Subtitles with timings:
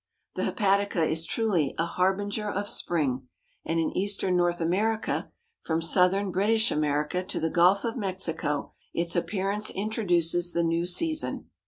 [0.33, 3.27] The Hepatica is truly a harbinger of spring,
[3.63, 5.31] and in Eastern North America,
[5.61, 11.51] from Southern British America to the Gulf of Mexico, its appearance introduces the new season.